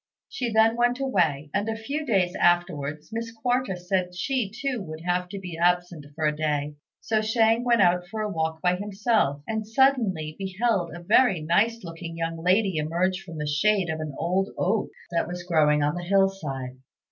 [0.27, 5.01] She then went away; and a few days afterwards Miss Quarta said she too would
[5.01, 8.77] have to be absent for a day, so Shang went out for a walk by
[8.77, 13.99] himself, and suddenly beheld a very nice looking young lady emerge from the shade of
[13.99, 16.77] an old oak that was growing on the hill side.